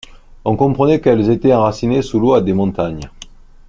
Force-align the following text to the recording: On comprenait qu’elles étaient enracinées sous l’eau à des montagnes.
On 0.45 0.55
comprenait 0.57 0.99
qu’elles 0.99 1.29
étaient 1.29 1.53
enracinées 1.53 2.01
sous 2.01 2.19
l’eau 2.19 2.33
à 2.33 2.41
des 2.41 2.53
montagnes. 2.53 3.07